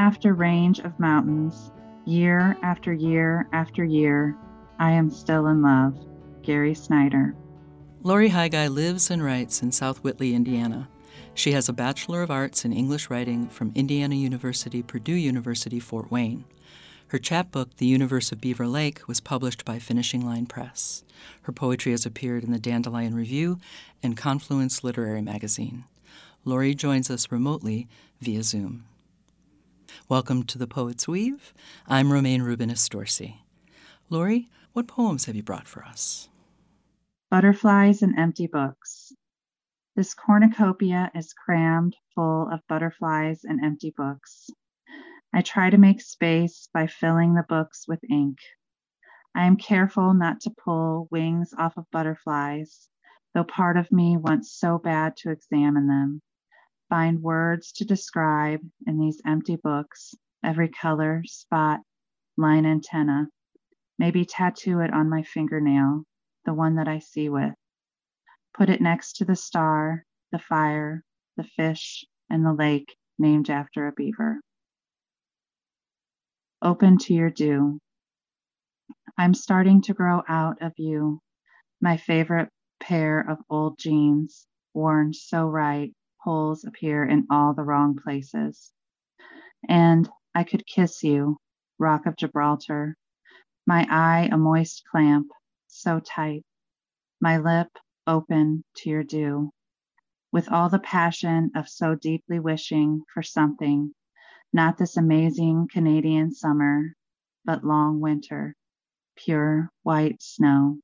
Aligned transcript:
after 0.00 0.32
range 0.32 0.78
of 0.78 0.98
mountains, 0.98 1.72
year 2.06 2.56
after 2.62 2.90
year 2.90 3.46
after 3.52 3.84
year, 3.84 4.34
I 4.78 4.92
am 4.92 5.10
still 5.10 5.48
in 5.48 5.60
love. 5.60 5.94
Gary 6.42 6.72
Snyder. 6.72 7.34
Laurie 8.02 8.30
Higi 8.30 8.70
lives 8.70 9.10
and 9.10 9.22
writes 9.22 9.62
in 9.62 9.72
South 9.72 9.98
Whitley, 9.98 10.34
Indiana. 10.34 10.88
She 11.34 11.52
has 11.52 11.68
a 11.68 11.74
Bachelor 11.74 12.22
of 12.22 12.30
Arts 12.30 12.64
in 12.64 12.72
English 12.72 13.10
Writing 13.10 13.50
from 13.50 13.72
Indiana 13.74 14.14
University, 14.14 14.82
Purdue 14.82 15.12
University, 15.12 15.78
Fort 15.78 16.10
Wayne. 16.10 16.46
Her 17.08 17.18
chapbook, 17.18 17.76
The 17.76 17.84
Universe 17.84 18.32
of 18.32 18.40
Beaver 18.40 18.68
Lake, 18.68 19.06
was 19.06 19.20
published 19.20 19.66
by 19.66 19.78
Finishing 19.78 20.24
Line 20.24 20.46
Press. 20.46 21.04
Her 21.42 21.52
poetry 21.52 21.92
has 21.92 22.06
appeared 22.06 22.42
in 22.42 22.52
the 22.52 22.58
Dandelion 22.58 23.14
Review 23.14 23.58
and 24.02 24.16
Confluence 24.16 24.82
Literary 24.82 25.20
Magazine. 25.20 25.84
Laurie 26.46 26.74
joins 26.74 27.10
us 27.10 27.30
remotely 27.30 27.86
via 28.22 28.42
Zoom. 28.42 28.86
Welcome 30.08 30.42
to 30.44 30.58
the 30.58 30.66
Poet's 30.66 31.06
Weave. 31.06 31.54
I'm 31.86 32.12
Romayne 32.12 32.42
Rubinas 32.42 32.88
Dorsey. 32.88 33.44
Laurie, 34.08 34.48
what 34.72 34.88
poems 34.88 35.26
have 35.26 35.36
you 35.36 35.42
brought 35.42 35.68
for 35.68 35.84
us? 35.84 36.28
Butterflies 37.30 38.02
and 38.02 38.18
Empty 38.18 38.48
Books. 38.48 39.12
This 39.94 40.14
cornucopia 40.14 41.10
is 41.14 41.32
crammed 41.32 41.94
full 42.14 42.48
of 42.50 42.66
butterflies 42.68 43.44
and 43.44 43.64
empty 43.64 43.92
books. 43.96 44.50
I 45.32 45.42
try 45.42 45.70
to 45.70 45.78
make 45.78 46.00
space 46.00 46.68
by 46.72 46.86
filling 46.86 47.34
the 47.34 47.44
books 47.48 47.86
with 47.86 48.00
ink. 48.10 48.38
I 49.34 49.46
am 49.46 49.56
careful 49.56 50.12
not 50.14 50.40
to 50.40 50.50
pull 50.64 51.06
wings 51.10 51.54
off 51.56 51.76
of 51.76 51.90
butterflies, 51.92 52.88
though 53.34 53.44
part 53.44 53.76
of 53.76 53.92
me 53.92 54.16
wants 54.16 54.52
so 54.52 54.78
bad 54.78 55.16
to 55.18 55.30
examine 55.30 55.86
them, 55.86 56.20
find 56.90 57.22
words 57.22 57.72
to 57.72 57.86
describe 57.86 58.60
in 58.86 58.98
these 58.98 59.22
empty 59.26 59.56
books, 59.56 60.14
every 60.44 60.68
color, 60.68 61.22
spot, 61.24 61.80
line 62.36 62.66
antenna, 62.66 63.28
maybe 63.98 64.26
tattoo 64.26 64.80
it 64.80 64.92
on 64.92 65.08
my 65.08 65.22
fingernail, 65.22 66.04
the 66.44 66.52
one 66.52 66.74
that 66.74 66.88
I 66.88 66.98
see 66.98 67.30
with. 67.30 67.54
Put 68.54 68.68
it 68.68 68.82
next 68.82 69.14
to 69.14 69.24
the 69.24 69.36
star, 69.36 70.04
the 70.32 70.38
fire, 70.38 71.02
the 71.38 71.44
fish, 71.44 72.04
and 72.28 72.44
the 72.44 72.52
lake 72.52 72.94
named 73.18 73.48
after 73.48 73.86
a 73.86 73.92
beaver 73.92 74.40
open 76.62 76.98
to 76.98 77.14
your 77.14 77.30
dew. 77.30 77.78
I'm 79.16 79.34
starting 79.34 79.82
to 79.82 79.94
grow 79.94 80.22
out 80.28 80.62
of 80.62 80.72
you, 80.76 81.20
my 81.80 81.96
favorite 81.96 82.50
pair 82.80 83.20
of 83.20 83.38
old 83.48 83.78
jeans, 83.78 84.46
worn 84.74 85.12
so 85.12 85.46
right, 85.46 85.92
holes 86.22 86.64
appear 86.64 87.04
in 87.04 87.26
all 87.30 87.54
the 87.54 87.62
wrong 87.62 87.96
places. 87.96 88.72
And 89.68 90.08
I 90.34 90.44
could 90.44 90.66
kiss 90.66 91.02
you, 91.02 91.38
Rock 91.78 92.06
of 92.06 92.16
Gibraltar, 92.16 92.96
my 93.66 93.86
eye 93.90 94.28
a 94.32 94.38
moist 94.38 94.82
clamp, 94.90 95.28
so 95.66 96.00
tight, 96.00 96.44
my 97.20 97.38
lip 97.38 97.68
open 98.06 98.64
to 98.76 98.90
your 98.90 99.04
dew, 99.04 99.50
with 100.32 100.50
all 100.50 100.68
the 100.68 100.78
passion 100.78 101.50
of 101.54 101.68
so 101.68 101.94
deeply 101.94 102.38
wishing 102.38 103.02
for 103.12 103.22
something 103.22 103.94
not 104.52 104.78
this 104.78 104.96
amazing 104.96 105.68
Canadian 105.70 106.32
summer, 106.32 106.94
but 107.44 107.64
long 107.64 108.00
winter, 108.00 108.56
pure 109.16 109.70
white 109.82 110.20
snow. 110.20 110.78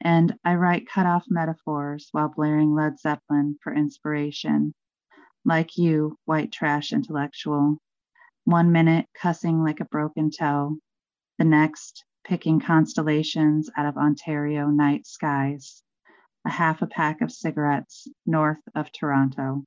And 0.00 0.38
I 0.44 0.54
write 0.54 0.88
cut 0.88 1.06
off 1.06 1.24
metaphors 1.28 2.08
while 2.12 2.28
blaring 2.28 2.74
Led 2.74 2.98
Zeppelin 2.98 3.58
for 3.62 3.74
inspiration. 3.74 4.74
Like 5.44 5.76
you, 5.76 6.16
white 6.24 6.52
trash 6.52 6.92
intellectual. 6.92 7.78
One 8.44 8.72
minute 8.72 9.06
cussing 9.14 9.62
like 9.62 9.80
a 9.80 9.84
broken 9.84 10.30
toe, 10.30 10.78
the 11.38 11.44
next 11.44 12.04
picking 12.24 12.60
constellations 12.60 13.70
out 13.76 13.86
of 13.86 13.96
Ontario 13.96 14.68
night 14.68 15.06
skies, 15.06 15.82
a 16.44 16.50
half 16.50 16.82
a 16.82 16.86
pack 16.86 17.20
of 17.20 17.32
cigarettes 17.32 18.06
north 18.26 18.60
of 18.74 18.92
Toronto. 18.92 19.64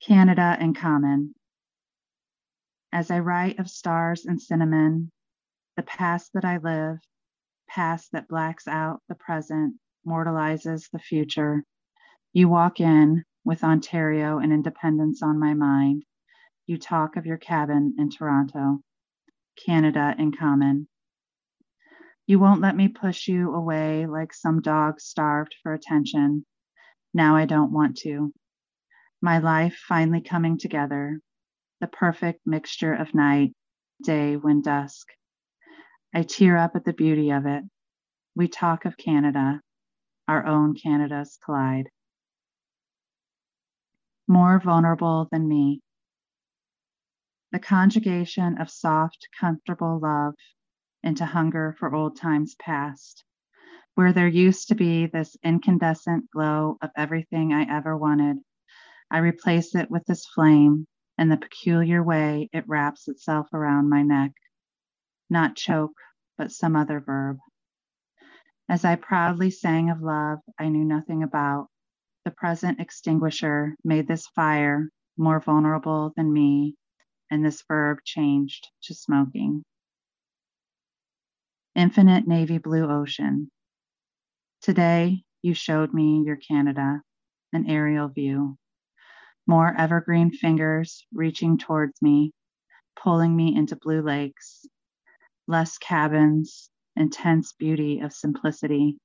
Canada 0.00 0.56
in 0.60 0.72
common. 0.72 1.34
As 2.92 3.10
I 3.10 3.18
write 3.18 3.58
of 3.58 3.68
stars 3.68 4.24
and 4.24 4.40
cinnamon, 4.40 5.10
the 5.76 5.82
past 5.82 6.32
that 6.34 6.44
I 6.44 6.56
live, 6.56 6.98
past 7.74 8.12
that 8.12 8.28
blacks 8.28 8.66
out 8.68 9.00
the 9.08 9.14
present, 9.14 9.76
mortalizes 10.06 10.90
the 10.90 10.98
future. 10.98 11.64
You 12.32 12.48
walk 12.48 12.80
in 12.80 13.24
with 13.44 13.64
Ontario 13.64 14.38
and 14.38 14.52
independence 14.52 15.22
on 15.22 15.38
my 15.38 15.54
mind. 15.54 16.04
You 16.66 16.78
talk 16.78 17.16
of 17.16 17.26
your 17.26 17.38
cabin 17.38 17.94
in 17.98 18.10
Toronto, 18.10 18.80
Canada 19.64 20.14
in 20.18 20.32
common. 20.32 20.88
You 22.26 22.38
won't 22.38 22.60
let 22.60 22.76
me 22.76 22.88
push 22.88 23.28
you 23.28 23.54
away 23.54 24.06
like 24.06 24.32
some 24.34 24.60
dog 24.60 25.00
starved 25.00 25.54
for 25.62 25.72
attention. 25.72 26.46
Now 27.14 27.36
I 27.36 27.44
don't 27.44 27.72
want 27.72 27.96
to 27.98 28.32
my 29.22 29.38
life 29.38 29.76
finally 29.86 30.22
coming 30.22 30.56
together, 30.56 31.20
the 31.80 31.86
perfect 31.86 32.40
mixture 32.46 32.94
of 32.94 33.14
night, 33.14 33.52
day, 34.02 34.36
when 34.36 34.62
dusk. 34.62 35.06
I 36.12 36.22
tear 36.22 36.56
up 36.56 36.72
at 36.74 36.84
the 36.84 36.92
beauty 36.92 37.30
of 37.30 37.46
it. 37.46 37.64
We 38.34 38.48
talk 38.48 38.84
of 38.84 38.96
Canada, 38.96 39.60
our 40.28 40.46
own 40.46 40.74
Canadas 40.74 41.38
collide. 41.44 41.88
More 44.28 44.60
vulnerable 44.60 45.28
than 45.30 45.48
me. 45.48 45.80
The 47.52 47.58
conjugation 47.58 48.58
of 48.60 48.70
soft, 48.70 49.28
comfortable 49.38 49.98
love 50.00 50.34
into 51.02 51.26
hunger 51.26 51.74
for 51.78 51.94
old 51.94 52.16
times 52.16 52.54
past, 52.56 53.24
where 53.94 54.12
there 54.12 54.28
used 54.28 54.68
to 54.68 54.74
be 54.74 55.06
this 55.06 55.36
incandescent 55.42 56.30
glow 56.30 56.78
of 56.82 56.90
everything 56.96 57.52
I 57.52 57.62
ever 57.68 57.96
wanted 57.96 58.38
I 59.10 59.18
replace 59.18 59.74
it 59.74 59.90
with 59.90 60.04
this 60.06 60.24
flame 60.26 60.86
and 61.18 61.30
the 61.30 61.36
peculiar 61.36 62.02
way 62.02 62.48
it 62.52 62.68
wraps 62.68 63.08
itself 63.08 63.52
around 63.52 63.88
my 63.88 64.02
neck. 64.02 64.32
Not 65.30 65.56
choke, 65.56 65.96
but 66.36 66.50
some 66.50 66.76
other 66.76 67.00
verb. 67.00 67.38
As 68.68 68.84
I 68.84 68.96
proudly 68.96 69.50
sang 69.50 69.88
of 69.88 70.02
love 70.02 70.40
I 70.58 70.68
knew 70.68 70.84
nothing 70.84 71.22
about, 71.22 71.68
the 72.24 72.30
present 72.30 72.80
extinguisher 72.80 73.76
made 73.84 74.08
this 74.08 74.26
fire 74.26 74.90
more 75.16 75.40
vulnerable 75.40 76.12
than 76.16 76.32
me, 76.32 76.74
and 77.30 77.44
this 77.44 77.62
verb 77.66 77.98
changed 78.04 78.68
to 78.82 78.94
smoking. 78.94 79.64
Infinite 81.74 82.26
navy 82.26 82.58
blue 82.58 82.90
ocean. 82.90 83.50
Today, 84.60 85.22
you 85.40 85.54
showed 85.54 85.94
me 85.94 86.24
your 86.26 86.36
Canada, 86.36 87.00
an 87.52 87.70
aerial 87.70 88.08
view 88.08 88.58
more 89.50 89.74
evergreen 89.76 90.30
fingers 90.30 91.04
reaching 91.12 91.58
towards 91.58 92.00
me, 92.00 92.32
pulling 92.94 93.34
me 93.34 93.56
into 93.56 93.74
blue 93.74 94.00
lakes, 94.00 94.64
less 95.50 95.76
cabins, 95.78 96.70
intense 96.96 97.52
beauty 97.52 98.00
of 98.00 98.12
simplicity. 98.12 98.96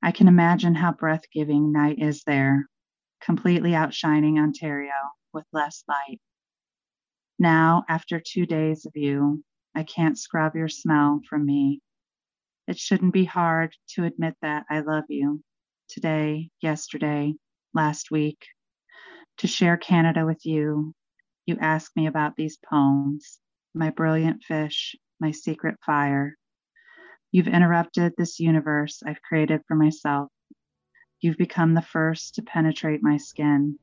I 0.00 0.12
can 0.12 0.28
imagine 0.28 0.76
how 0.76 0.92
breath 0.92 1.24
giving 1.32 1.72
night 1.72 1.98
is 1.98 2.22
there, 2.24 2.68
completely 3.20 3.74
outshining 3.74 4.38
Ontario 4.38 4.92
with 5.34 5.44
less 5.52 5.82
light. 5.88 6.20
Now, 7.38 7.84
after 7.88 8.20
two 8.20 8.46
days 8.46 8.86
of 8.86 8.92
you, 8.94 9.42
I 9.74 9.82
can't 9.82 10.18
scrub 10.18 10.54
your 10.54 10.68
smell 10.68 11.20
from 11.28 11.44
me. 11.44 11.80
It 12.68 12.78
shouldn't 12.78 13.12
be 13.12 13.24
hard 13.24 13.74
to 13.94 14.04
admit 14.04 14.36
that 14.42 14.64
I 14.70 14.80
love 14.80 15.04
you 15.08 15.42
today, 15.88 16.50
yesterday, 16.60 17.34
last 17.74 18.10
week, 18.10 18.44
to 19.38 19.46
share 19.46 19.76
Canada 19.76 20.24
with 20.24 20.44
you, 20.46 20.94
you 21.46 21.56
ask 21.60 21.90
me 21.96 22.06
about 22.06 22.36
these 22.36 22.58
poems, 22.68 23.40
my 23.74 23.90
brilliant 23.90 24.42
fish, 24.42 24.94
my 25.20 25.30
secret 25.30 25.76
fire. 25.84 26.36
You've 27.30 27.48
interrupted 27.48 28.14
this 28.16 28.40
universe 28.40 29.02
I've 29.04 29.22
created 29.22 29.60
for 29.68 29.74
myself. 29.74 30.30
You've 31.20 31.36
become 31.36 31.74
the 31.74 31.82
first 31.82 32.36
to 32.36 32.42
penetrate 32.42 33.02
my 33.02 33.16
skin. 33.16 33.78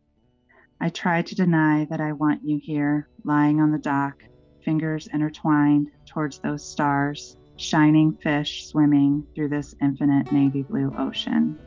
I 0.80 0.90
try 0.90 1.22
to 1.22 1.36
deny 1.36 1.86
that 1.90 2.02
I 2.02 2.14
want 2.14 2.42
you 2.44 2.60
here, 2.62 3.08
lying 3.24 3.62
on 3.62 3.72
the 3.72 3.78
dock, 3.78 4.24
fingers 4.64 5.08
intertwined 5.14 5.92
towards 6.06 6.40
those 6.40 6.66
stars, 6.66 7.38
shining 7.58 8.18
fish 8.22 8.68
swimming 8.68 9.26
through 9.36 9.50
this 9.50 9.76
infinite 9.82 10.32
navy 10.32 10.64
blue 10.64 10.94
ocean. 10.98 11.58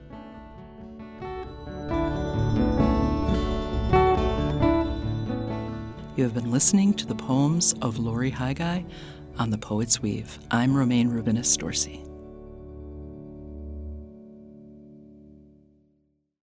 You 6.17 6.25
have 6.25 6.35
been 6.35 6.50
listening 6.50 6.94
to 6.94 7.06
the 7.06 7.14
poems 7.14 7.75
of 7.75 8.00
Laurie 8.00 8.32
Higi 8.32 8.85
on 9.38 9.50
The 9.50 9.58
Poet's 9.58 10.02
Weave. 10.02 10.38
I'm 10.50 10.76
Romayne 10.76 11.11
Rubinas 11.11 11.56
Dorsey. 11.56 12.08